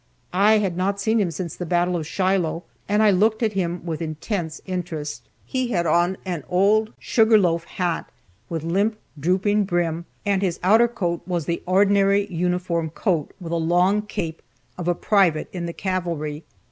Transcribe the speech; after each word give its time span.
I 0.33 0.57
had 0.57 0.75
not 0.75 0.99
seen 0.99 1.19
him 1.19 1.29
since 1.29 1.55
the 1.55 1.63
battle 1.63 1.95
of 1.95 2.07
Shiloh 2.07 2.63
and 2.89 3.03
I 3.03 3.11
looked 3.11 3.43
at 3.43 3.53
him 3.53 3.85
with 3.85 4.01
intense 4.01 4.59
interest. 4.65 5.29
He 5.45 5.67
had 5.67 5.85
on 5.85 6.17
an 6.25 6.43
old 6.49 6.91
"sugar 6.97 7.37
loaf" 7.37 7.65
hat, 7.65 8.09
with 8.49 8.63
limp, 8.63 8.97
drooping 9.19 9.65
brim, 9.65 10.05
and 10.25 10.41
his 10.41 10.59
outer 10.63 10.87
coat 10.87 11.21
was 11.27 11.45
the 11.45 11.61
ordinary 11.67 12.25
uniform 12.33 12.89
coat, 12.89 13.29
with 13.39 13.51
a 13.51 13.55
long 13.57 14.01
cape, 14.01 14.41
of 14.75 14.87
a 14.87 14.95
private 14.95 15.47
in 15.53 15.67
the 15.67 15.71
cavalry. 15.71 16.45